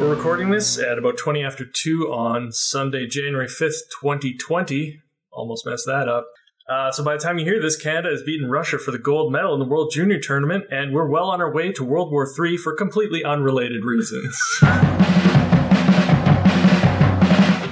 [0.00, 4.98] We're recording this at about 20 after 2 on Sunday, January 5th, 2020.
[5.30, 6.26] Almost messed that up.
[6.66, 9.30] Uh, so by the time you hear this, Canada has beaten Russia for the gold
[9.30, 12.26] medal in the World Junior Tournament, and we're well on our way to World War
[12.26, 14.40] III for completely unrelated reasons.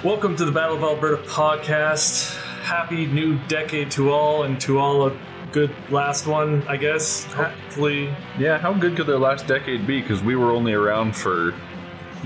[0.04, 2.36] Welcome to the Battle of Alberta podcast.
[2.60, 5.18] Happy new decade to all, and to all a
[5.52, 7.24] good last one, I guess.
[7.32, 10.02] Hopefully, Yeah, how good could their last decade be?
[10.02, 11.55] Because we were only around for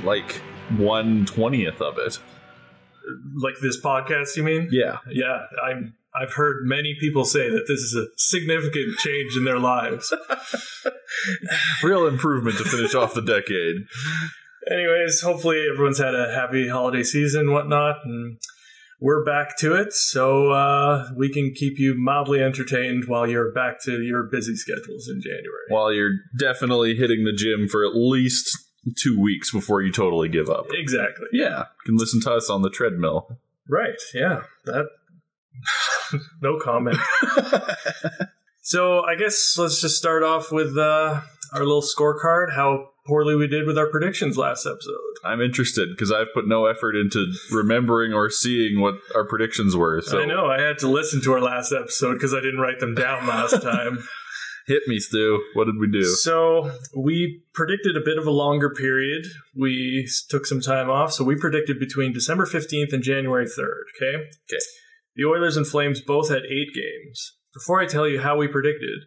[0.04, 0.40] like
[0.76, 2.18] one twentieth of it.
[3.36, 4.68] like this podcast, you mean?
[4.70, 5.94] Yeah, Yeah, I'm.
[6.14, 10.12] I've heard many people say that this is a significant change in their lives.
[11.82, 13.76] real improvement to finish off the decade.
[14.70, 18.38] Anyways, hopefully everyone's had a happy holiday season, and whatnot, and
[19.00, 23.82] we're back to it, so uh, we can keep you mildly entertained while you're back
[23.82, 25.66] to your busy schedules in January.
[25.68, 28.56] While you're definitely hitting the gym for at least
[28.96, 30.66] two weeks before you totally give up.
[30.70, 31.26] exactly.
[31.32, 33.38] Yeah, you can listen to us on the treadmill.
[33.68, 34.00] Right.
[34.14, 34.42] Yeah.
[34.64, 34.88] That.
[36.42, 36.98] no comment.
[38.62, 41.20] so I guess let's just start off with uh,
[41.52, 42.54] our little scorecard.
[42.54, 44.96] How poorly we did with our predictions last episode.
[45.24, 50.00] I'm interested because I've put no effort into remembering or seeing what our predictions were.
[50.02, 52.80] So I know I had to listen to our last episode because I didn't write
[52.80, 54.06] them down last time.
[54.66, 55.42] hit me, Stu.
[55.54, 56.04] What did we do?
[56.04, 59.24] so we predicted a bit of a longer period.
[59.56, 63.84] We took some time off, so we predicted between December fifteenth and January third.
[63.96, 64.16] Okay.
[64.16, 64.62] Okay.
[65.16, 67.32] The Oilers and Flames both had eight games.
[67.52, 69.00] Before I tell you how we predicted,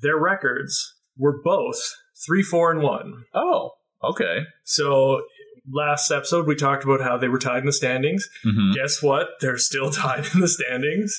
[0.00, 1.78] their records were both
[2.26, 3.24] three, four, and one.
[3.34, 4.38] Oh, okay.
[4.64, 5.22] So
[5.70, 8.26] last episode we talked about how they were tied in the standings.
[8.42, 9.28] hmm Guess what?
[9.42, 11.18] They're still tied in the standings.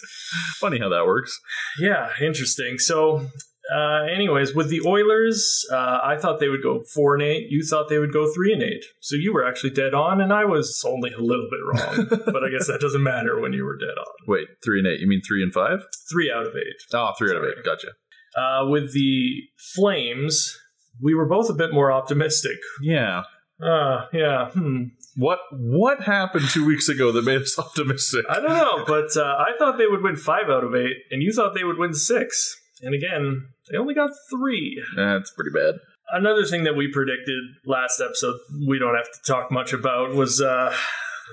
[0.59, 1.39] Funny how that works.
[1.80, 2.80] Yeah, interesting.
[2.80, 3.27] So,
[3.73, 7.47] uh, anyways, with the Oilers, uh, I thought they would go four and eight.
[7.49, 8.83] You thought they would go three and eight.
[8.99, 12.07] So you were actually dead on, and I was only a little bit wrong.
[12.25, 14.05] but I guess that doesn't matter when you were dead on.
[14.27, 14.99] Wait, three and eight.
[14.99, 15.79] You mean three and five?
[16.09, 16.75] Three out of eight.
[16.93, 17.63] Oh, three out of eight.
[17.63, 17.89] Gotcha.
[18.35, 19.43] Uh, with the
[19.75, 20.58] Flames,
[21.02, 22.58] we were both a bit more optimistic.
[22.81, 23.23] Yeah.
[23.61, 24.49] Uh, yeah.
[24.52, 24.83] Hmm.
[25.15, 28.25] What what happened two weeks ago that made us optimistic?
[28.29, 31.21] I don't know, but uh, I thought they would win five out of eight, and
[31.21, 32.55] you thought they would win six.
[32.81, 34.83] And again, they only got three.
[34.95, 35.75] That's pretty bad.
[36.11, 38.35] Another thing that we predicted last episode,
[38.67, 40.73] we don't have to talk much about, was uh,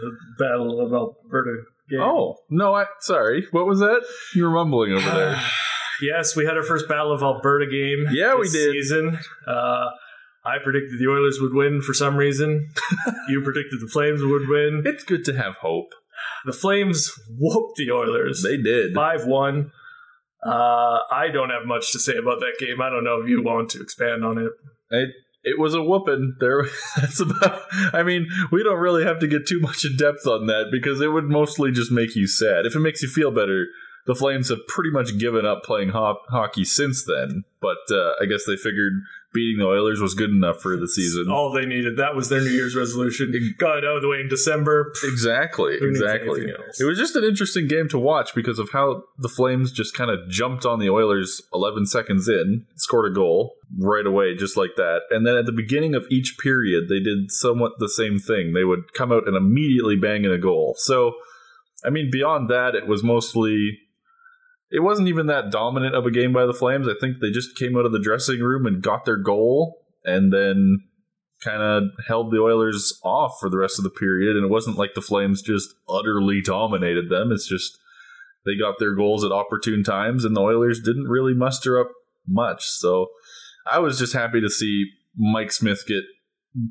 [0.00, 1.62] the Battle of Alberta.
[1.88, 2.00] Game.
[2.02, 2.74] Oh no!
[2.74, 3.46] I sorry.
[3.52, 4.04] What was that?
[4.34, 5.40] You were mumbling over there.
[6.02, 8.06] yes, we had our first Battle of Alberta game.
[8.10, 8.72] Yeah, we did.
[8.72, 9.16] Season.
[9.46, 9.86] Uh,
[10.44, 12.68] I predicted the Oilers would win for some reason.
[13.28, 14.82] you predicted the Flames would win.
[14.84, 15.90] It's good to have hope.
[16.44, 18.42] The Flames whooped the Oilers.
[18.42, 18.94] They did.
[18.94, 19.70] Five one.
[20.46, 22.80] Uh, I don't have much to say about that game.
[22.80, 24.50] I don't know if you want to expand on it.
[24.90, 25.10] It
[25.42, 26.36] it was a whooping.
[26.40, 26.64] There.
[26.96, 27.62] That's about.
[27.92, 31.00] I mean, we don't really have to get too much in depth on that because
[31.00, 32.66] it would mostly just make you sad.
[32.66, 33.66] If it makes you feel better,
[34.06, 37.44] the Flames have pretty much given up playing ho- hockey since then.
[37.60, 38.92] But uh, I guess they figured
[39.36, 41.30] beating the Oilers was good enough for the season.
[41.30, 41.98] All they needed.
[41.98, 43.32] That was their New Year's resolution.
[43.58, 44.92] Got it out of the way in December.
[45.04, 46.40] Exactly, exactly.
[46.80, 50.10] It was just an interesting game to watch because of how the Flames just kind
[50.10, 54.76] of jumped on the Oilers 11 seconds in, scored a goal right away, just like
[54.76, 55.02] that.
[55.10, 58.54] And then at the beginning of each period, they did somewhat the same thing.
[58.54, 60.74] They would come out and immediately bang in a goal.
[60.78, 61.12] So,
[61.84, 63.78] I mean, beyond that, it was mostly.
[64.70, 66.88] It wasn't even that dominant of a game by the Flames.
[66.88, 70.32] I think they just came out of the dressing room and got their goal and
[70.32, 70.80] then
[71.42, 74.36] kind of held the Oilers off for the rest of the period.
[74.36, 77.30] And it wasn't like the Flames just utterly dominated them.
[77.30, 77.78] It's just
[78.44, 81.88] they got their goals at opportune times, and the Oilers didn't really muster up
[82.26, 82.64] much.
[82.68, 83.08] So
[83.70, 86.04] I was just happy to see Mike Smith get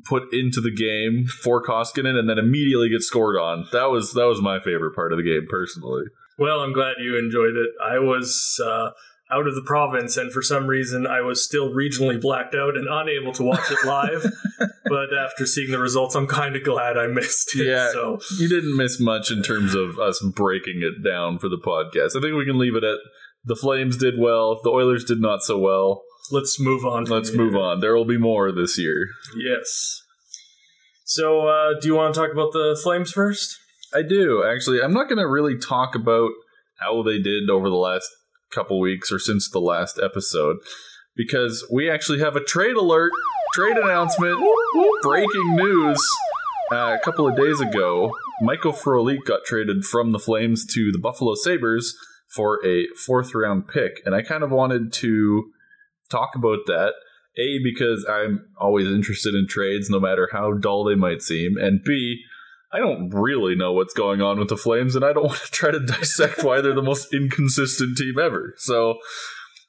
[0.04, 3.66] put into the game for Koskinen and then immediately get scored on.
[3.72, 6.04] That was that was my favorite part of the game personally.
[6.38, 7.70] Well, I'm glad you enjoyed it.
[7.82, 8.90] I was uh,
[9.32, 12.86] out of the province, and for some reason, I was still regionally blacked out and
[12.88, 14.26] unable to watch it live.
[14.84, 17.66] but after seeing the results, I'm kind of glad I missed it.
[17.66, 17.90] Yeah.
[17.92, 22.16] So You didn't miss much in terms of us breaking it down for the podcast.
[22.16, 22.98] I think we can leave it at
[23.44, 26.02] the Flames did well, the Oilers did not so well.
[26.32, 27.04] let's move on.
[27.04, 27.38] Let's here.
[27.38, 27.80] move on.
[27.80, 29.08] There will be more this year.
[29.36, 30.02] Yes.
[31.04, 33.56] So, uh, do you want to talk about the Flames first?
[33.94, 34.82] I do actually.
[34.82, 36.30] I'm not going to really talk about
[36.78, 38.08] how they did over the last
[38.52, 40.56] couple weeks or since the last episode
[41.16, 43.10] because we actually have a trade alert,
[43.54, 44.38] trade announcement,
[45.02, 45.98] breaking news.
[46.70, 48.12] Uh, a couple of days ago,
[48.42, 51.96] Michael Frolik got traded from the Flames to the Buffalo Sabres
[52.34, 55.44] for a fourth round pick, and I kind of wanted to
[56.10, 56.94] talk about that
[57.38, 61.82] A, because I'm always interested in trades, no matter how dull they might seem, and
[61.84, 62.20] B,
[62.72, 65.50] I don't really know what's going on with the Flames, and I don't want to
[65.52, 68.54] try to dissect why they're the most inconsistent team ever.
[68.58, 68.98] So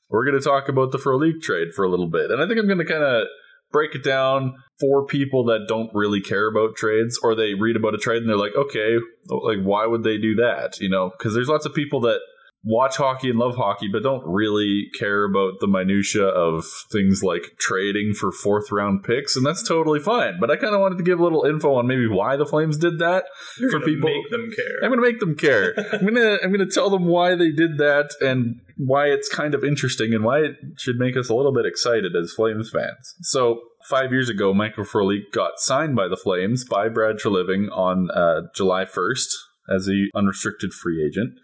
[0.10, 2.60] we're going to talk about the Frolik trade for a little bit, and I think
[2.60, 3.28] I'm going to kind of
[3.72, 7.96] break it down for people that don't really care about trades, or they read about
[7.96, 8.96] a trade and they're like, okay,
[9.28, 10.80] like why would they do that?
[10.80, 12.20] You know, because there's lots of people that
[12.68, 17.56] watch hockey and love hockey, but don't really care about the minutia of things like
[17.58, 20.40] trading for fourth round picks, and that's totally fine.
[20.40, 22.78] But I kind of wanted to give a little info on maybe why the Flames
[22.78, 23.25] did that
[23.58, 24.10] You're for people.
[24.10, 24.84] make them care.
[24.84, 25.74] I'm going to make them care.
[25.94, 29.30] I'm going to I'm going to tell them why they did that and why it's
[29.30, 32.70] kind of interesting and why it should make us a little bit excited as Flames
[32.70, 33.16] fans.
[33.22, 33.62] So.
[33.88, 38.42] Five years ago, Michael Frolik got signed by the Flames by Brad Treliving on uh,
[38.54, 39.28] July 1st
[39.74, 41.36] as a unrestricted free agent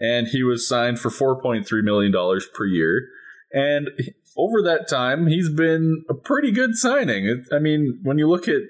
[0.00, 2.12] and he was signed for $4.3 million
[2.54, 3.08] per year.
[3.52, 3.90] And
[4.36, 7.44] over that time, he's been a pretty good signing.
[7.52, 8.62] I mean, when you look at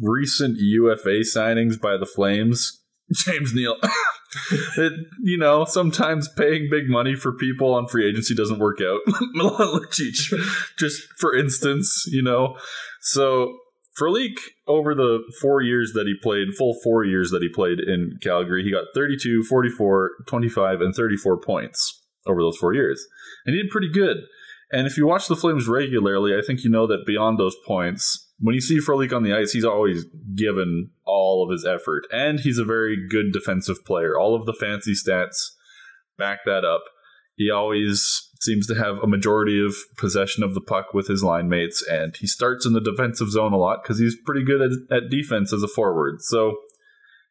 [0.00, 3.76] recent UFA signings by the Flames, James Neal,
[4.76, 4.92] it,
[5.22, 9.00] you know, sometimes paying big money for people on free agency doesn't work out.
[9.32, 10.32] Milan Lucic,
[10.78, 12.56] just for instance, you know.
[13.00, 13.56] So
[14.00, 14.36] Frolik,
[14.66, 18.64] over the four years that he played, full four years that he played in Calgary,
[18.64, 23.06] he got 32, 44, 25, and 34 points over those four years.
[23.44, 24.18] And he did pretty good.
[24.72, 28.28] And if you watch the Flames regularly, I think you know that beyond those points,
[28.38, 30.04] when you see Frolik on the ice, he's always
[30.34, 32.06] given all of his effort.
[32.12, 34.18] And he's a very good defensive player.
[34.18, 35.50] All of the fancy stats
[36.16, 36.84] back that up.
[37.36, 41.48] He always seems to have a majority of possession of the puck with his line
[41.48, 44.96] mates, and he starts in the defensive zone a lot because he's pretty good at,
[44.96, 46.16] at defense as a forward.
[46.20, 46.56] So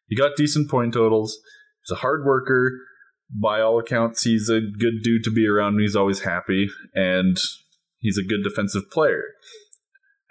[0.06, 1.38] he got decent point totals.
[1.84, 2.72] He's a hard worker.
[3.30, 5.78] By all accounts, he's a good dude to be around.
[5.78, 7.36] He's always happy, and
[7.98, 9.24] he's a good defensive player.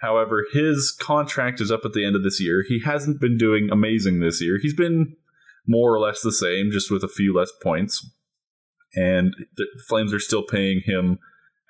[0.00, 2.64] However, his contract is up at the end of this year.
[2.66, 4.58] He hasn't been doing amazing this year.
[4.60, 5.16] He's been
[5.66, 8.06] more or less the same, just with a few less points
[8.94, 11.18] and the Flames are still paying him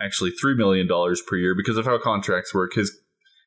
[0.01, 2.75] actually three million dollars per year because of how contracts work.
[2.75, 2.99] His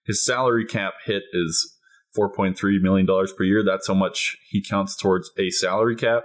[0.06, 1.78] his salary cap hit is
[2.14, 3.64] four point three million dollars per year.
[3.64, 6.24] That's how much he counts towards a salary cap.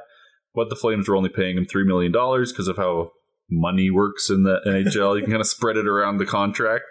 [0.54, 3.12] But the Flames were only paying him three million dollars because of how
[3.50, 5.16] money works in the NHL.
[5.16, 6.84] you can kind of spread it around the contract.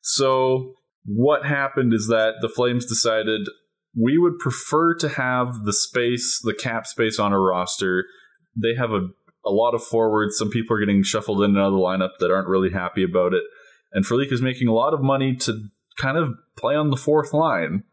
[0.00, 3.42] So what happened is that the Flames decided
[3.96, 8.04] we would prefer to have the space, the cap space on a roster.
[8.60, 9.08] They have a
[9.48, 10.36] a lot of forwards.
[10.36, 13.42] Some people are getting shuffled in the lineup that aren't really happy about it.
[13.92, 17.32] And Frolik is making a lot of money to kind of play on the fourth
[17.32, 17.84] line.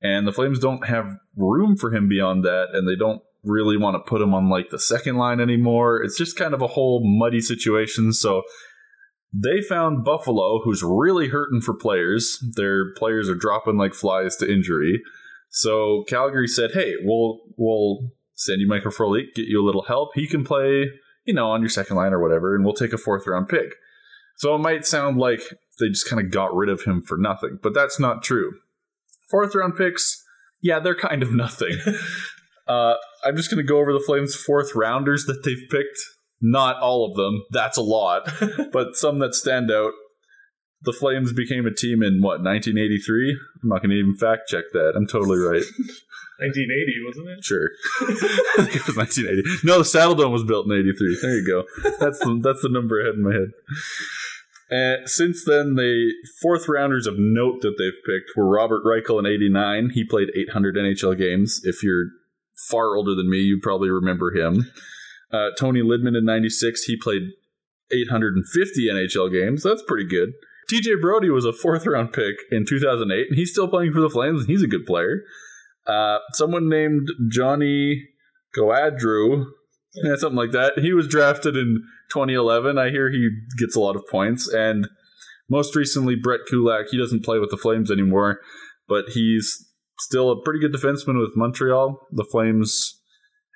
[0.00, 3.94] And the Flames don't have room for him beyond that, and they don't really want
[3.94, 6.02] to put him on like the second line anymore.
[6.02, 8.12] It's just kind of a whole muddy situation.
[8.12, 8.42] So
[9.32, 12.42] they found Buffalo, who's really hurting for players.
[12.54, 15.02] Their players are dropping like flies to injury.
[15.50, 20.10] So Calgary said, "Hey, we'll we'll send you Michael Frolik, get you a little help.
[20.14, 20.86] He can play,
[21.24, 23.74] you know, on your second line or whatever, and we'll take a fourth round pick.
[24.36, 25.40] So it might sound like
[25.80, 28.52] they just kind of got rid of him for nothing, but that's not true.
[29.28, 30.22] Fourth round picks,
[30.62, 31.76] yeah, they're kind of nothing.
[32.68, 32.94] uh,
[33.24, 35.98] I'm just going to go over the Flames' fourth rounders that they've picked.
[36.40, 38.32] Not all of them, that's a lot,
[38.72, 39.92] but some that stand out.
[40.82, 43.36] The Flames became a team in what, 1983?
[43.64, 44.92] I'm not going to even fact check that.
[44.94, 45.64] I'm totally right.
[46.38, 47.44] 1980, wasn't it?
[47.44, 47.70] Sure.
[48.58, 49.42] It was 1980.
[49.64, 51.18] No, the Saddledome was built in 83.
[51.22, 51.64] There you go.
[51.98, 53.50] That's the, that's the number I had in my head.
[54.70, 59.26] And since then, the fourth rounders of note that they've picked were Robert Reichel in
[59.26, 59.90] 89.
[59.94, 61.60] He played 800 NHL games.
[61.64, 62.06] If you're
[62.68, 64.70] far older than me, you probably remember him.
[65.32, 66.84] Uh, Toni Lydman in 96.
[66.84, 67.22] He played
[67.90, 69.62] 850 NHL games.
[69.62, 70.32] That's pretty good.
[70.70, 74.10] TJ Brodie was a fourth round pick in 2008, and he's still playing for the
[74.10, 75.22] Flames, and he's a good player.
[75.88, 78.04] Uh, someone named Johnny
[78.56, 79.46] Gaudreau,
[79.94, 80.78] yeah, something like that.
[80.78, 82.78] He was drafted in 2011.
[82.78, 83.28] I hear he
[83.58, 84.48] gets a lot of points.
[84.48, 84.86] And
[85.48, 86.86] most recently, Brett Kulak.
[86.90, 88.40] He doesn't play with the Flames anymore,
[88.86, 89.66] but he's
[89.98, 91.98] still a pretty good defenseman with Montreal.
[92.12, 93.00] The Flames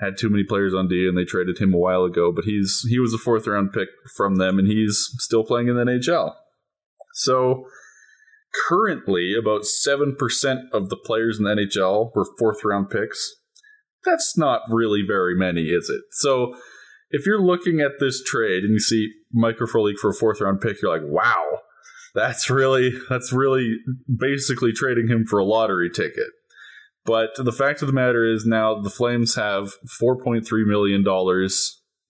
[0.00, 2.32] had too many players on D, and they traded him a while ago.
[2.34, 5.76] But he's he was a fourth round pick from them, and he's still playing in
[5.76, 6.34] the NHL.
[7.14, 7.66] So
[8.68, 10.14] currently about 7%
[10.72, 13.36] of the players in the NHL were fourth round picks.
[14.04, 16.02] That's not really very many, is it?
[16.12, 16.54] So
[17.10, 20.60] if you're looking at this trade and you see Michael Frolik for a fourth round
[20.60, 21.60] pick, you're like, wow,
[22.14, 23.76] that's really that's really
[24.18, 26.28] basically trading him for a lottery ticket.
[27.04, 31.04] But the fact of the matter is now the Flames have $4.3 million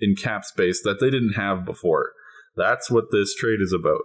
[0.00, 2.12] in cap space that they didn't have before.
[2.56, 4.02] That's what this trade is about.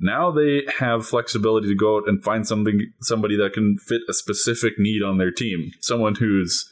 [0.00, 4.12] Now they have flexibility to go out and find something somebody that can fit a
[4.12, 5.70] specific need on their team.
[5.80, 6.68] Someone who's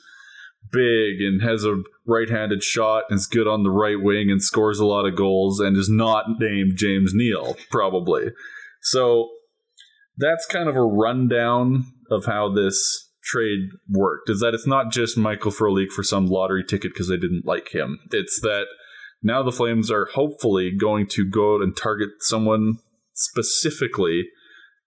[0.72, 4.78] big and has a right-handed shot and is good on the right wing and scores
[4.78, 8.30] a lot of goals and is not named James Neal probably.
[8.82, 9.28] So
[10.16, 14.30] that's kind of a rundown of how this trade worked.
[14.30, 17.74] Is that it's not just Michael Frolik for some lottery ticket because they didn't like
[17.74, 17.98] him.
[18.12, 18.66] It's that
[19.22, 22.78] now the Flames are hopefully going to go out and target someone
[23.16, 24.24] specifically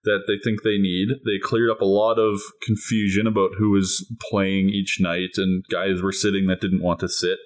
[0.04, 1.08] that they think they need.
[1.26, 6.00] They cleared up a lot of confusion about who was playing each night, and guys
[6.00, 7.38] were sitting that didn't want to sit.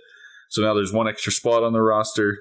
[0.50, 2.38] So now there's one extra spot on the roster.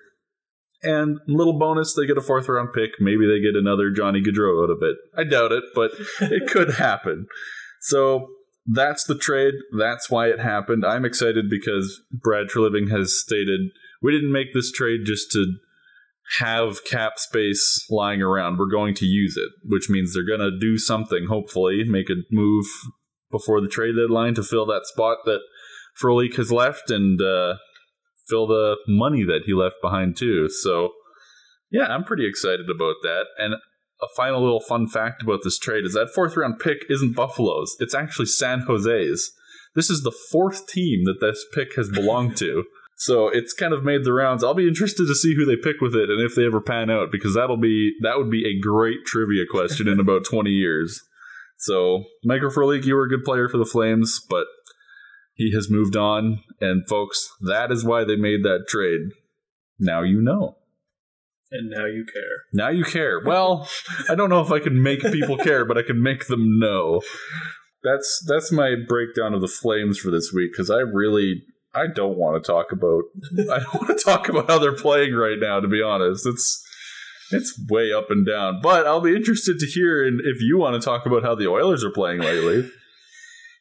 [0.84, 2.92] And little bonus, they get a fourth round pick.
[3.00, 4.98] Maybe they get another Johnny Gaudreau out of it.
[5.18, 7.26] I doubt it, but it could happen.
[7.82, 8.28] So
[8.66, 9.54] that's the trade.
[9.78, 10.86] That's why it happened.
[10.86, 13.62] I'm excited because Brad Treliving has stated
[14.02, 15.56] we didn't make this trade just to
[16.40, 18.58] have cap space lying around.
[18.58, 22.16] We're going to use it, which means they're going to do something, hopefully, make a
[22.32, 22.66] move
[23.32, 25.42] before the trade deadline to fill that spot that
[26.02, 27.56] Frolik has left and uh,
[28.28, 30.50] fill the money that he left behind, too.
[30.50, 30.90] So,
[31.72, 33.26] yeah, I'm pretty excited about that.
[33.38, 33.56] And
[34.02, 37.76] a final little fun fact about this trade is that fourth round pick isn't Buffalo's,
[37.80, 39.32] it's actually San Jose's.
[39.76, 42.64] This is the fourth team that this pick has belonged to.
[42.98, 44.44] So it's kind of made the rounds.
[44.44, 46.90] I'll be interested to see who they pick with it and if they ever pan
[46.90, 51.02] out because that'll be that would be a great trivia question in about 20 years.
[51.58, 54.46] So Michael Frolik, you were a good player for the Flames, but
[55.34, 56.40] he has moved on.
[56.62, 59.02] And folks, that is why they made that trade.
[59.80, 60.58] Now you know.
[61.52, 62.44] And now you care.
[62.52, 63.22] Now you care.
[63.24, 63.70] Well,
[64.10, 67.02] I don't know if I can make people care, but I can make them know.
[67.84, 71.44] That's that's my breakdown of the Flames for this week because I really
[71.76, 73.04] I don't want to talk about
[73.52, 75.60] I don't want to talk about how they're playing right now.
[75.60, 76.64] To be honest, it's
[77.32, 78.60] it's way up and down.
[78.62, 81.84] But I'll be interested to hear if you want to talk about how the Oilers
[81.84, 82.70] are playing lately.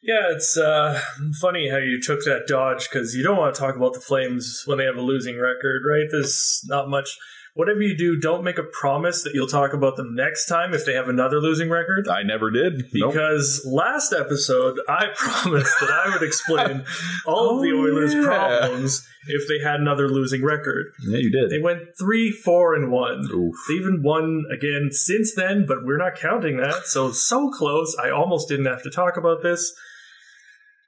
[0.03, 0.99] Yeah, it's uh,
[1.39, 4.63] funny how you took that dodge because you don't want to talk about the Flames
[4.65, 6.07] when they have a losing record, right?
[6.11, 7.17] There's not much
[7.53, 10.85] whatever you do, don't make a promise that you'll talk about them next time if
[10.85, 12.07] they have another losing record.
[12.07, 12.91] I never did.
[12.91, 13.75] Because nope.
[13.75, 16.85] last episode, I promised that I would explain
[17.25, 18.23] all oh, of the oh, Oilers' yeah.
[18.23, 20.87] problems if they had another losing record.
[21.07, 21.49] Yeah, you did.
[21.49, 23.29] They went three, four, and one.
[23.31, 23.55] Oof.
[23.67, 26.85] They even won again since then, but we're not counting that.
[26.85, 27.95] So, so close.
[28.03, 29.73] I almost didn't have to talk about this.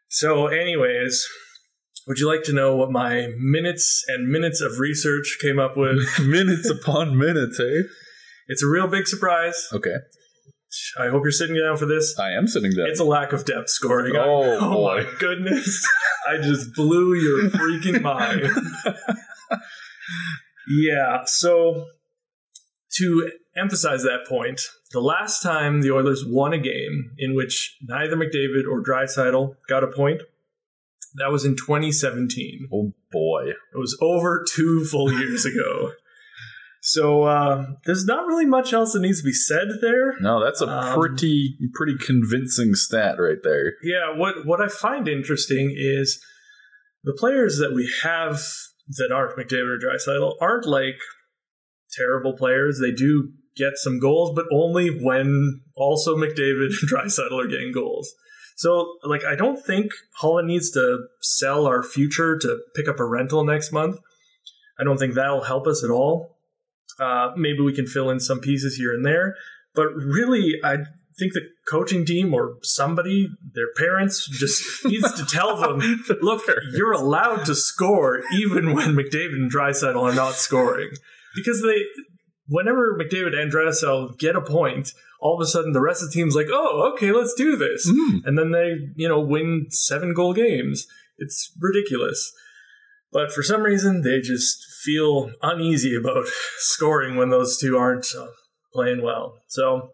[0.10, 1.28] So, anyways,
[2.08, 5.98] would you like to know what my minutes and minutes of research came up with?
[6.20, 7.84] minutes upon minutes, eh?
[8.48, 9.68] It's a real big surprise.
[9.74, 9.96] Okay.
[11.00, 12.18] I hope you're sitting down for this.
[12.20, 12.88] I am sitting down.
[12.90, 14.16] It's a lack of depth scoring.
[14.16, 15.04] Oh, oh boy.
[15.04, 15.88] my goodness.
[16.28, 18.50] I just blew your freaking mind.
[20.68, 21.86] yeah, so
[22.98, 28.16] to emphasize that point, the last time the Oilers won a game in which neither
[28.16, 30.22] McDavid or Draisaitl got a point
[31.18, 32.68] that was in 2017.
[32.74, 33.50] Oh boy.
[33.50, 35.92] It was over two full years ago.
[36.82, 40.14] So uh, there's not really much else that needs to be said there.
[40.20, 43.74] No, that's a um, pretty pretty convincing stat right there.
[43.82, 46.24] Yeah, what what I find interesting is
[47.04, 48.40] the players that we have
[48.88, 51.00] that aren't McDavid or Draisaitl aren't like
[51.94, 52.80] terrible players.
[52.80, 58.14] They do get some goals, but only when also McDavid and Draisaitl are getting goals.
[58.56, 63.06] So, like, I don't think Holland needs to sell our future to pick up a
[63.06, 64.00] rental next month.
[64.80, 66.38] I don't think that'll help us at all.
[67.00, 69.36] Uh, maybe we can fill in some pieces here and there,
[69.74, 70.78] but really, I
[71.18, 76.94] think the coaching team or somebody, their parents, just needs to tell them, look, you're
[76.94, 80.92] allowed to score even when McDavid and Draisaitl are not scoring,
[81.36, 81.84] because they,
[82.48, 86.14] whenever McDavid and Draisaitl get a point, all of a sudden the rest of the
[86.14, 87.90] team's like, oh, okay, let's do this.
[87.90, 88.26] Mm.
[88.26, 90.88] And then they, you know, win seven goal games.
[91.18, 92.34] It's ridiculous.
[93.12, 96.26] But for some reason, they just feel uneasy about
[96.58, 98.28] scoring when those two aren't uh,
[98.74, 99.40] playing well.
[99.48, 99.92] So,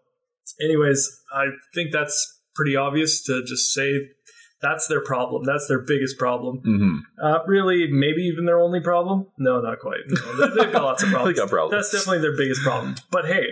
[0.60, 4.10] anyways, I think that's pretty obvious to just say
[4.62, 5.42] that's their problem.
[5.44, 6.60] That's their biggest problem.
[6.64, 7.24] Mm-hmm.
[7.24, 9.26] Uh, really, maybe even their only problem.
[9.38, 10.00] No, not quite.
[10.06, 11.36] No, they've got lots of problems.
[11.36, 11.72] they got problems.
[11.72, 12.94] That's definitely their biggest problem.
[13.10, 13.48] But hey,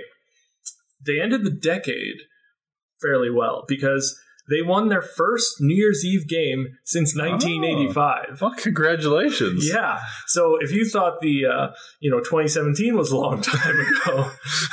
[1.04, 2.16] they ended the decade
[3.02, 8.26] fairly well because they won their first New Year's Eve game since 1985.
[8.30, 9.68] Oh, well, congratulations!
[9.68, 9.98] Yeah.
[10.26, 11.68] So if you thought the uh,
[12.00, 14.30] you know 2017 was a long time ago,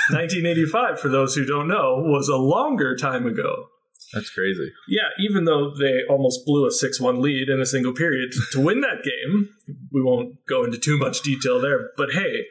[0.10, 3.68] 1985, for those who don't know, was a longer time ago.
[4.14, 4.72] That's crazy.
[4.88, 8.60] Yeah, even though they almost blew a 6 1 lead in a single period to
[8.62, 9.50] win that game,
[9.92, 11.90] we won't go into too much detail there.
[11.98, 12.46] But hey,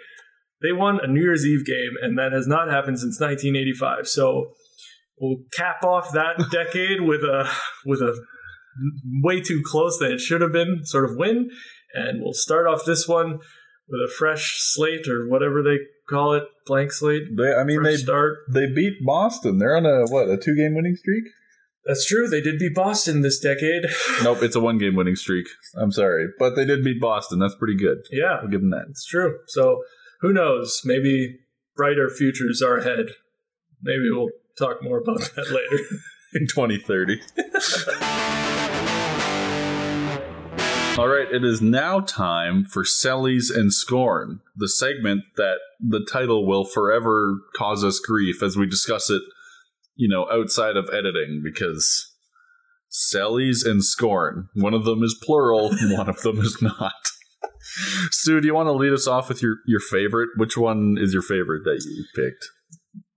[0.62, 4.06] They won a New Year's Eve game, and that has not happened since 1985.
[4.08, 4.52] So
[5.18, 7.48] we'll cap off that decade with a
[7.84, 8.14] with a
[9.22, 11.50] way too close that it should have been sort of win,
[11.94, 13.38] and we'll start off this one
[13.88, 17.22] with a fresh slate or whatever they call it, blank slate.
[17.36, 18.38] They, I mean, they start.
[18.52, 19.58] they beat Boston.
[19.58, 21.24] They're on a what a two game winning streak.
[21.86, 22.28] That's true.
[22.28, 23.84] They did beat Boston this decade.
[24.22, 25.46] nope, it's a one game winning streak.
[25.80, 27.38] I'm sorry, but they did beat Boston.
[27.38, 27.98] That's pretty good.
[28.10, 28.86] Yeah, I'll give them that.
[28.90, 29.38] it's true.
[29.46, 29.82] So
[30.20, 30.82] who knows?
[30.84, 31.38] Maybe
[31.76, 33.06] brighter futures are ahead.
[33.82, 35.84] Maybe we'll talk more about that later.
[36.34, 37.20] in 2030.
[40.98, 46.46] All right, it is now time for Sellies and Scorn, the segment that the title
[46.46, 49.20] will forever cause us grief as we discuss it,
[49.96, 52.14] you know, outside of editing, because
[52.90, 56.92] Sellies and Scorn, one of them is plural, one of them is not.
[58.10, 60.30] Stu, do you want to lead us off with your, your favorite?
[60.36, 62.46] Which one is your favorite that you picked?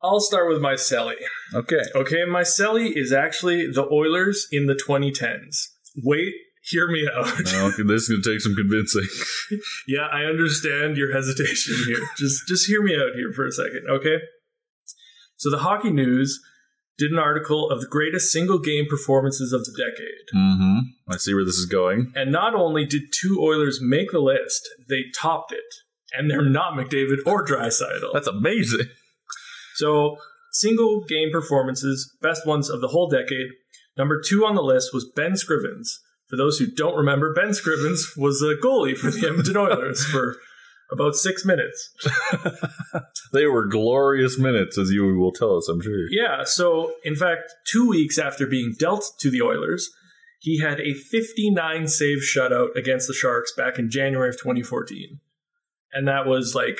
[0.01, 1.15] I'll start with my Selly.
[1.53, 1.81] Okay.
[1.93, 5.67] Okay, my Selly is actually the Oilers in the 2010s.
[6.03, 6.33] Wait,
[6.63, 7.27] hear me out.
[7.37, 9.07] This is going to take some convincing.
[9.87, 11.99] yeah, I understand your hesitation here.
[12.17, 14.17] just just hear me out here for a second, okay?
[15.37, 16.39] So the Hockey News
[16.99, 20.35] did an article of the greatest single game performances of the decade.
[20.35, 20.79] Mm-hmm.
[21.11, 22.11] I see where this is going.
[22.13, 25.63] And not only did two Oilers make the list, they topped it.
[26.11, 28.13] And they're not McDavid or Draisaitl.
[28.13, 28.89] That's amazing.
[29.75, 30.17] So,
[30.51, 33.47] single game performances, best ones of the whole decade.
[33.97, 35.87] Number two on the list was Ben Scrivens.
[36.27, 40.37] For those who don't remember, Ben Scrivens was a goalie for the Edmonton Oilers for
[40.91, 41.93] about six minutes.
[43.31, 46.07] They were glorious minutes, as you will tell us, I'm sure.
[46.09, 49.89] Yeah, so in fact, two weeks after being dealt to the Oilers,
[50.39, 55.19] he had a 59 save shutout against the Sharks back in January of 2014.
[55.91, 56.79] And that was like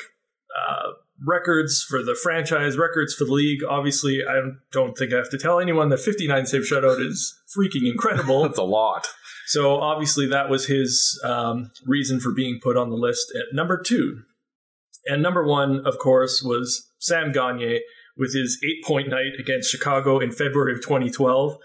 [0.56, 0.92] uh,
[1.24, 3.60] records for the franchise, records for the league.
[3.68, 4.40] Obviously, I
[4.72, 8.42] don't think I have to tell anyone that 59 save shutout is freaking incredible.
[8.46, 9.06] That's a lot.
[9.50, 13.82] So obviously, that was his um, reason for being put on the list at number
[13.84, 14.22] two.
[15.06, 17.78] And number one, of course, was Sam Gagner
[18.16, 21.56] with his eight point night against Chicago in February of 2012.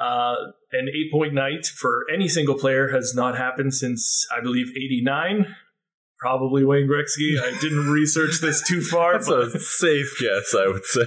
[0.00, 0.34] Uh,
[0.70, 5.56] an eight point night for any single player has not happened since, I believe, 89.
[6.20, 7.42] Probably Wayne Gretzky.
[7.42, 9.14] I didn't research this too far.
[9.14, 11.06] That's but- a safe guess, I would say.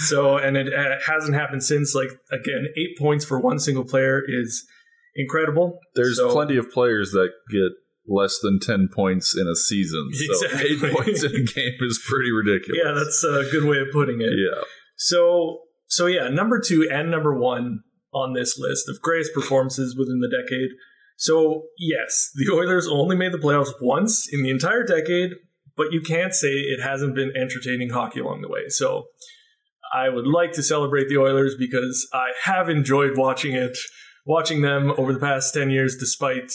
[0.00, 1.94] so, and it, uh, hasn't happened since.
[1.94, 4.66] Like, again, eight points for one single player is
[5.16, 5.78] incredible.
[5.94, 7.72] There's So- plenty of players that get
[8.08, 10.10] less than 10 points in a season.
[10.12, 10.70] So Exactly.
[10.88, 12.80] eight points in a game is pretty ridiculous.
[12.84, 14.32] Yeah, that's a good way of putting it.
[14.32, 14.60] Yeah.
[14.96, 17.80] So, so yeah, number two and number one
[18.12, 20.70] on this list of greatest performances within the decade.
[21.16, 25.30] So, yes, the Oilers only made the playoffs once in the entire decade,
[25.76, 28.68] but you can't say it hasn't been entertaining hockey along the way.
[28.68, 29.06] So,
[29.94, 33.76] I would like to celebrate the Oilers because I have enjoyed watching it,
[34.24, 36.52] watching them over the past 10 years, despite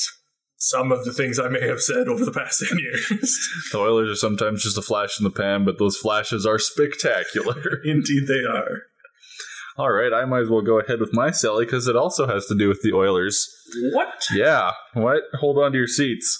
[0.58, 3.49] some of the things I may have said over the past 10 years.
[3.71, 7.56] The Oilers are sometimes just a flash in the pan, but those flashes are spectacular.
[7.86, 8.82] Indeed, they are.
[9.77, 12.47] All right, I might as well go ahead with my Sally because it also has
[12.47, 13.47] to do with the Oilers.
[13.93, 14.25] What?
[14.34, 15.21] Yeah, what?
[15.39, 16.39] Hold on to your seats.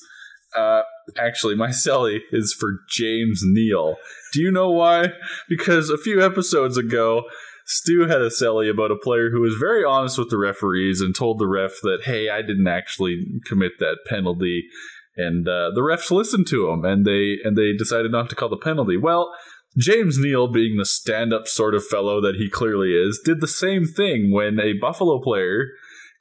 [0.56, 0.82] Uh,
[1.20, 3.98] actually, my Sally is for James Neal.
[4.34, 5.10] Do you know why?
[5.48, 7.26] Because a few episodes ago,
[7.70, 11.14] Stu had a Selly about a player who was very honest with the referees and
[11.14, 14.64] told the ref that, hey, I didn't actually commit that penalty.
[15.18, 18.50] And uh, the refs listened to him, and they and they decided not to call
[18.50, 18.96] the penalty.
[18.96, 19.34] Well,
[19.78, 23.86] James Neal, being the stand-up sort of fellow that he clearly is, did the same
[23.86, 25.66] thing when a Buffalo player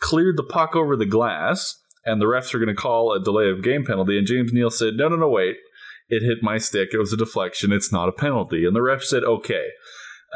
[0.00, 3.50] cleared the puck over the glass, and the refs were going to call a delay
[3.50, 4.18] of game penalty.
[4.18, 5.56] And James Neal said, "No, no, no, wait!
[6.08, 6.88] It hit my stick.
[6.92, 7.70] It was a deflection.
[7.70, 9.68] It's not a penalty." And the ref said, "Okay."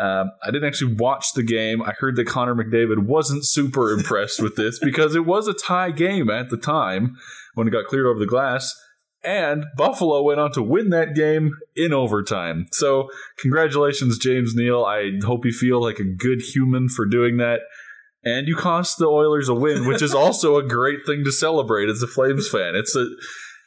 [0.00, 1.82] Um, I didn't actually watch the game.
[1.82, 5.90] I heard that Connor McDavid wasn't super impressed with this because it was a tie
[5.90, 7.16] game at the time
[7.54, 8.74] when it got cleared over the glass.
[9.22, 12.68] And Buffalo went on to win that game in overtime.
[12.72, 14.82] So, congratulations, James Neal.
[14.84, 17.60] I hope you feel like a good human for doing that.
[18.24, 21.90] And you cost the Oilers a win, which is also a great thing to celebrate
[21.90, 22.74] as a Flames fan.
[22.74, 23.06] It's a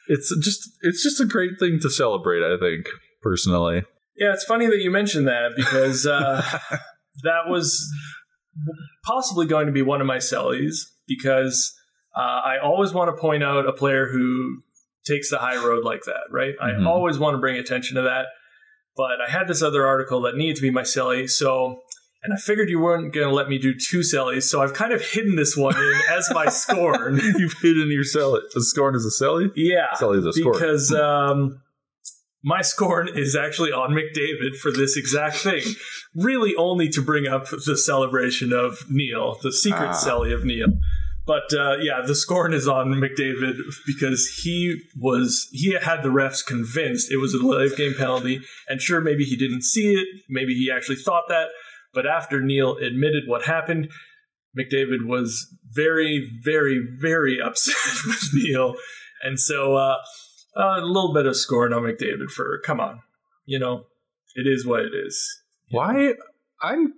[0.08, 2.86] it's just it's just a great thing to celebrate, I think,
[3.22, 3.84] personally.
[4.16, 6.42] Yeah, it's funny that you mentioned that because uh,
[7.22, 7.84] that was
[9.04, 11.74] possibly going to be one of my sellies because
[12.16, 14.62] uh, I always want to point out a player who
[15.04, 16.54] takes the high road like that, right?
[16.62, 16.86] Mhm.
[16.86, 18.26] I always want to bring attention to that.
[18.96, 21.80] But I had this other article that needed to be my selly, so
[22.22, 24.92] and I figured you weren't going to let me do two sellies, so I've kind
[24.94, 27.16] of hidden this one in as my scorn.
[27.36, 28.40] You've hidden your Selly.
[28.54, 29.50] The scorn is a Selly?
[29.56, 30.52] Yeah, Selly is a scorn.
[30.54, 31.60] because um,
[32.44, 35.62] my scorn is actually on McDavid for this exact thing.
[36.14, 39.92] Really, only to bring up the celebration of Neal, the secret Ah.
[40.04, 40.68] celly of Neal.
[41.26, 46.44] But uh, yeah, the scorn is on McDavid because he was he had the refs
[46.44, 50.52] convinced it was a live game penalty, and sure, maybe he didn't see it, maybe
[50.54, 51.48] he actually thought that,
[51.94, 53.88] but after Neal admitted what happened,
[54.58, 57.74] McDavid was very, very, very upset
[58.06, 58.74] with Neal,
[59.22, 59.96] and so uh,
[60.56, 63.00] a little bit of scorn on McDavid for come on,
[63.44, 63.84] you know,
[64.34, 65.42] it is what it is.
[65.70, 66.14] Why?
[66.62, 66.94] I'm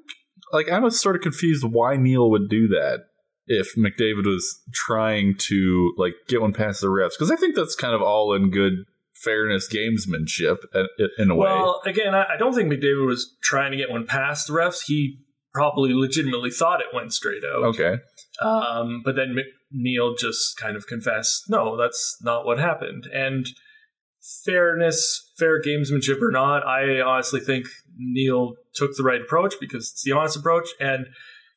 [0.52, 3.04] like I'm sort of confused why Neal would do that
[3.46, 7.74] if McDavid was trying to like get one past the refs because I think that's
[7.74, 11.46] kind of all in good fairness gamesmanship uh, in, in a way.
[11.48, 14.82] Well, again, I, I don't think McDavid was trying to get one past the refs.
[14.86, 15.20] He
[15.54, 17.64] probably legitimately thought it went straight out.
[17.64, 17.96] Okay,
[18.42, 23.04] Um, but then McNeil just kind of confessed, no, that's not what happened.
[23.12, 23.46] And
[24.44, 30.02] fairness, fair gamesmanship or not, I honestly think Neal took the right approach because it's
[30.02, 30.68] the honest approach.
[30.80, 31.06] And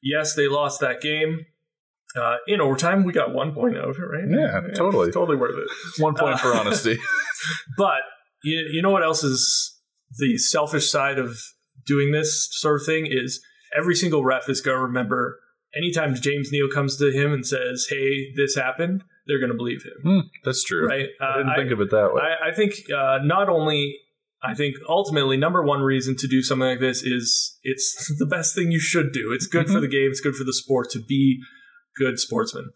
[0.02, 1.46] yes, they lost that game.
[2.15, 4.24] Uh, in overtime, we got one point out of it, right?
[4.28, 5.12] Yeah, totally.
[5.12, 6.02] Totally worth it.
[6.02, 6.98] one point for Uh, honesty.
[7.78, 8.02] But
[8.44, 9.78] you, you know what else is
[10.18, 11.38] the selfish side of
[11.86, 13.39] doing this sort of thing is
[13.78, 15.39] every single ref is going to remember
[15.76, 19.84] anytime James Neal comes to him and says, "Hey, this happened," they're going to believe
[19.84, 20.88] him, Hmm, that's true.
[20.88, 21.08] right?
[21.22, 22.22] I didn't Uh, think of it that way.
[22.22, 23.98] I, I think uh, not only.
[24.42, 28.56] I think ultimately, number one reason to do something like this is it's the best
[28.56, 29.34] thing you should do.
[29.34, 29.82] It's good for Mhm.
[29.82, 30.10] the game.
[30.12, 31.40] It's good for the sport to be
[31.98, 32.70] good sportsmen.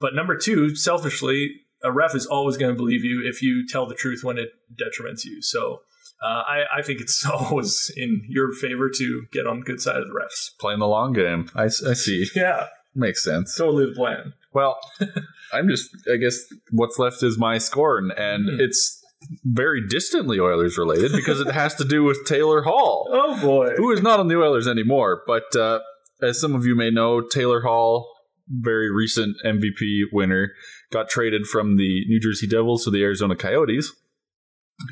[0.00, 1.50] But number two, selfishly,
[1.82, 4.50] a ref is always going to believe you if you tell the truth when it
[4.80, 5.42] detriments you.
[5.42, 5.80] So
[6.22, 9.96] uh, I, I think it's always in your favor to get on the good side
[9.96, 10.50] of the refs.
[10.60, 11.48] Playing the long game.
[11.54, 12.26] I see.
[12.34, 13.56] Yeah, Makes sense.
[13.56, 14.32] totally the plan.
[14.52, 14.78] Well,
[15.52, 16.36] I'm just, I guess
[16.72, 18.56] what's left is my scorn, and Hmm.
[18.60, 19.00] it's
[19.44, 23.74] very distantly Oilers related because it has to do with Taylor Hall, Oh boy.
[23.76, 25.22] who is not on the Oilers anymore.
[25.26, 25.80] But uh,
[26.22, 28.08] as some of you may know, Taylor Hall,
[28.48, 30.52] very recent MVP winner,
[30.90, 33.92] got traded from the New Jersey Devils to the Arizona Coyotes.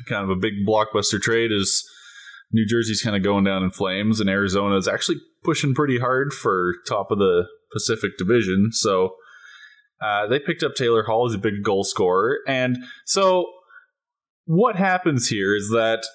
[0.07, 1.83] Kind of a big blockbuster trade as
[2.51, 6.33] New Jersey's kind of going down in flames, and Arizona is actually pushing pretty hard
[6.33, 8.69] for top of the Pacific Division.
[8.71, 9.15] So
[10.01, 12.39] uh, they picked up Taylor Hall as a big goal scorer.
[12.47, 13.45] And so
[14.45, 16.05] what happens here is that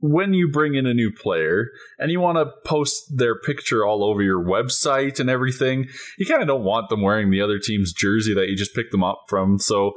[0.00, 1.66] when you bring in a new player
[1.98, 5.88] and you want to post their picture all over your website and everything,
[6.18, 8.92] you kind of don't want them wearing the other team's jersey that you just picked
[8.92, 9.58] them up from.
[9.58, 9.92] So,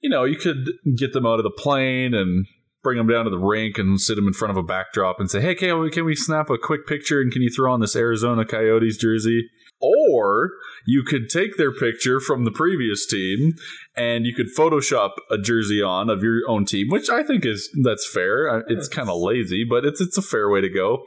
[0.00, 2.46] you know, you could get them out of the plane and
[2.82, 5.30] bring them down to the rink and sit them in front of a backdrop and
[5.30, 7.80] say, hey, can we, can we snap a quick picture and can you throw on
[7.80, 9.48] this Arizona Coyotes jersey?
[9.80, 10.50] Or
[10.86, 13.54] you could take their picture from the previous team
[13.96, 17.70] and you could Photoshop a jersey on of your own team, which I think is
[17.82, 18.62] that's fair.
[18.68, 21.04] It's kind of lazy, but it's it's a fair way to go.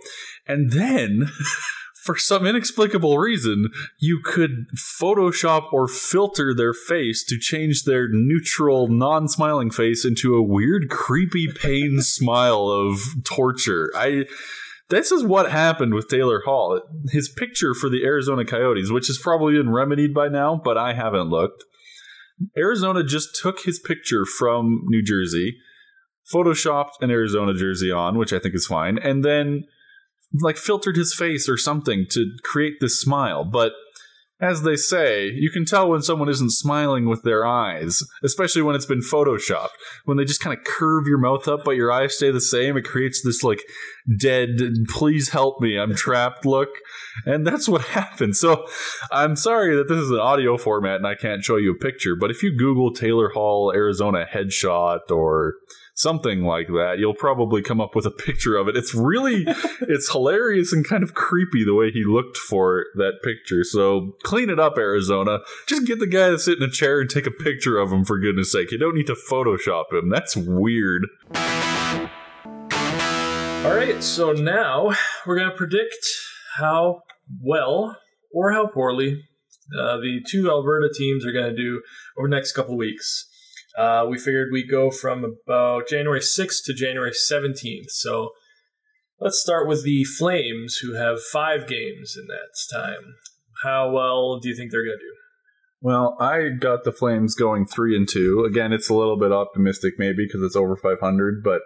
[0.48, 1.30] And then,
[2.04, 8.90] for some inexplicable reason, you could Photoshop or filter their face to change their neutral,
[8.90, 13.90] non-smiling face into a weird, creepy pain smile of torture.
[13.96, 14.26] I.
[14.90, 16.80] This is what happened with Taylor Hall.
[17.10, 20.94] His picture for the Arizona Coyotes, which has probably been remedied by now, but I
[20.94, 21.64] haven't looked.
[22.58, 25.56] Arizona just took his picture from New Jersey,
[26.32, 29.64] photoshopped an Arizona jersey on, which I think is fine, and then
[30.42, 33.44] like filtered his face or something to create this smile.
[33.44, 33.74] But
[34.44, 38.76] as they say, you can tell when someone isn't smiling with their eyes, especially when
[38.76, 39.70] it's been photoshopped.
[40.04, 42.76] When they just kind of curve your mouth up, but your eyes stay the same,
[42.76, 43.62] it creates this like
[44.20, 44.50] dead,
[44.90, 46.70] please help me, I'm trapped look.
[47.26, 48.36] And that's what happened.
[48.36, 48.66] So
[49.12, 52.16] I'm sorry that this is an audio format and I can't show you a picture,
[52.20, 55.54] but if you Google Taylor Hall, Arizona headshot or
[55.94, 58.76] something like that, you'll probably come up with a picture of it.
[58.76, 59.46] It's really,
[59.82, 63.64] it's hilarious and kind of creepy the way he looked for that picture.
[63.64, 65.40] So clean it up, Arizona.
[65.68, 68.06] Just get the guy to sit in a chair and take a picture of him,
[68.06, 68.72] for goodness sake.
[68.72, 70.10] You don't need to Photoshop him.
[70.10, 71.06] That's weird.
[73.64, 74.92] All right, so now
[75.26, 76.06] we're going to predict
[76.58, 77.04] how
[77.42, 77.98] well
[78.34, 79.24] or how poorly
[79.80, 81.82] uh, the two Alberta teams are going to do
[82.18, 83.30] over the next couple weeks.
[83.78, 87.90] Uh, we figured we'd go from about January 6th to January 17th.
[87.90, 88.32] So
[89.20, 93.16] let's start with the Flames, who have five games in that time.
[93.64, 95.14] How well do you think they're going to do?
[95.82, 98.46] Well, I got the Flames going three and two.
[98.46, 101.62] Again, it's a little bit optimistic, maybe because it's over 500, but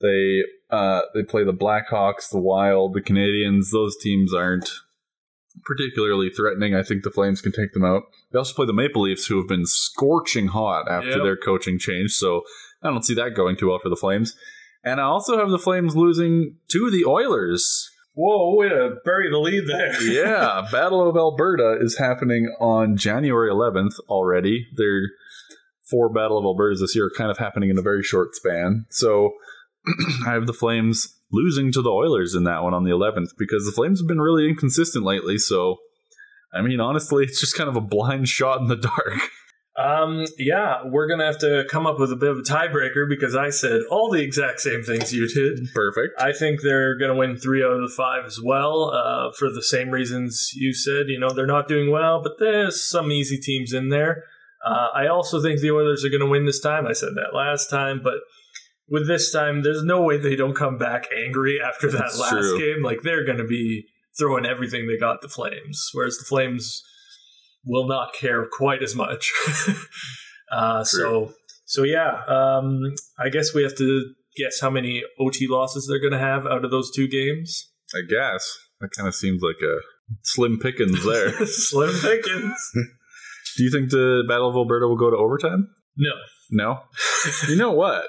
[0.00, 3.70] they uh, they play the Blackhawks, the Wild, the Canadiens.
[3.72, 4.70] Those teams aren't
[5.64, 6.74] particularly threatening.
[6.74, 8.02] I think the Flames can take them out.
[8.32, 11.22] They also play the Maple Leafs, who have been scorching hot after Yep.
[11.22, 12.12] their coaching change.
[12.12, 12.42] So
[12.82, 14.36] I don't see that going too well for the Flames.
[14.84, 17.90] And I also have the Flames losing to the Oilers.
[18.14, 20.02] Whoa, way to bury the lead there.
[20.10, 24.66] yeah, Battle of Alberta is happening on January 11th already.
[24.76, 25.00] There
[25.90, 28.86] four Battle of Albertas this year are kind of happening in a very short span.
[28.90, 29.32] So
[30.26, 33.64] I have the Flames losing to the Oilers in that one on the 11th because
[33.66, 35.38] the Flames have been really inconsistent lately.
[35.38, 35.76] So,
[36.52, 39.20] I mean, honestly, it's just kind of a blind shot in the dark.
[39.78, 43.36] Um, yeah, we're gonna have to come up with a bit of a tiebreaker because
[43.36, 45.68] I said all the exact same things you did.
[45.74, 46.18] Perfect.
[46.18, 49.62] I think they're gonna win three out of the five as well, uh, for the
[49.62, 51.08] same reasons you said.
[51.08, 54.24] You know, they're not doing well, but there's some easy teams in there.
[54.64, 56.86] Uh, I also think the Oilers are gonna win this time.
[56.86, 58.20] I said that last time, but
[58.88, 62.30] with this time, there's no way they don't come back angry after that That's last
[62.32, 62.58] true.
[62.58, 62.82] game.
[62.82, 63.86] Like they're gonna be
[64.18, 66.82] throwing everything they got the Flames, whereas the Flames
[67.64, 69.32] will not care quite as much.
[70.52, 71.32] uh, so
[71.64, 76.12] so yeah, um, I guess we have to guess how many OT losses they're going
[76.12, 77.70] to have out of those two games.
[77.94, 78.58] I guess.
[78.80, 79.78] That kind of seems like a
[80.22, 81.32] slim pickings there.
[81.46, 82.70] Slim pickings.
[83.56, 85.68] Do you think the Battle of Alberta will go to overtime?
[85.96, 86.12] No.
[86.50, 86.80] No.
[87.48, 88.04] you know what?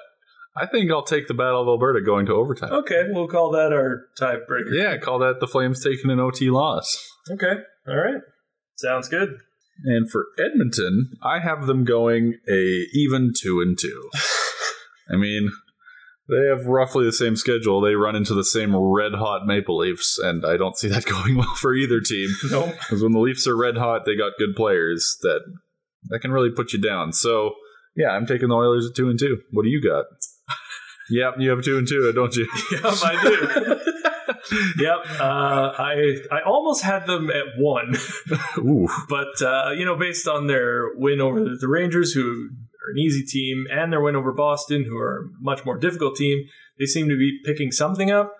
[0.59, 2.71] I think I'll take the Battle of Alberta going to overtime.
[2.71, 4.73] Okay, we'll call that our tiebreaker.
[4.73, 7.05] Yeah, call that the Flames taking an OT loss.
[7.29, 7.61] Okay.
[7.87, 8.21] All right.
[8.75, 9.37] Sounds good.
[9.85, 14.09] And for Edmonton, I have them going a even two and two.
[15.11, 15.51] I mean,
[16.29, 17.79] they have roughly the same schedule.
[17.79, 21.37] They run into the same red hot Maple Leafs, and I don't see that going
[21.37, 22.29] well for either team.
[22.49, 22.73] Nope.
[22.79, 25.41] Because when the Leafs are red hot, they got good players that
[26.09, 27.13] that can really put you down.
[27.13, 27.53] So
[27.97, 29.41] yeah, I'm taking the Oilers at two and two.
[29.51, 30.05] What do you got?
[31.09, 32.47] yep, you have two and two, don't you?
[32.71, 33.79] Yep, I do.
[34.79, 34.97] yep.
[35.19, 37.95] Uh, I I almost had them at one,
[38.59, 42.99] Ooh, but uh, you know, based on their win over the Rangers, who are an
[42.99, 46.45] easy team, and their win over Boston, who are a much more difficult team,
[46.77, 48.33] they seem to be picking something up.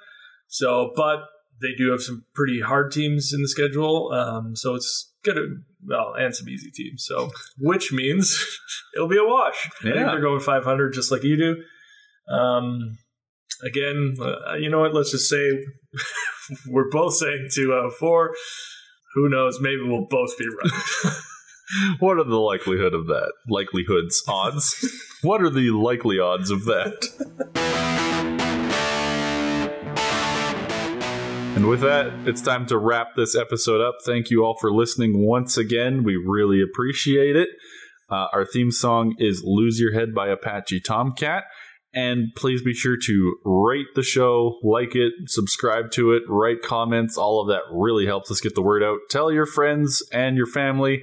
[0.48, 1.24] So, but
[1.62, 5.48] they do have some pretty hard teams in the schedule, um, so it's gonna
[5.86, 7.06] well, and some easy teams.
[7.06, 8.44] So, which means
[8.96, 9.70] it'll be a wash.
[9.82, 12.34] I think they're going 500 just like you do.
[12.34, 12.98] Um,
[13.64, 14.94] again, uh, you know what?
[14.94, 15.66] Let's just say
[16.68, 18.34] we're both saying two out of four.
[19.16, 19.60] Who knows?
[19.62, 21.14] Maybe we'll both be right.
[22.00, 23.32] what are the likelihood of that?
[23.48, 24.76] Likelihoods, odds.
[25.22, 27.56] what are the likely odds of that?
[31.58, 33.96] And with that, it's time to wrap this episode up.
[34.06, 36.04] Thank you all for listening once again.
[36.04, 37.50] We really appreciate it.
[38.12, 41.46] Uh, our theme song is Lose Your Head by Apache Tomcat.
[41.96, 47.18] And please be sure to rate the show, like it, subscribe to it, write comments.
[47.18, 49.00] All of that really helps us get the word out.
[49.10, 51.02] Tell your friends and your family.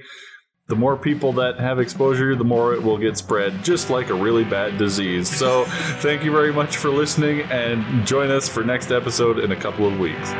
[0.67, 4.15] The more people that have exposure, the more it will get spread, just like a
[4.15, 5.29] really bad disease.
[5.29, 5.65] So,
[5.99, 9.85] thank you very much for listening and join us for next episode in a couple
[9.85, 10.31] of weeks.